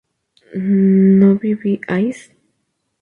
¿no 1.19 1.29
vivíais? 1.43 2.19